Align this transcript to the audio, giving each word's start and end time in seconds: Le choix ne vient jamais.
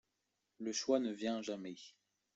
Le 0.57 0.71
choix 0.71 0.97
ne 0.99 1.11
vient 1.11 1.43
jamais. 1.43 1.75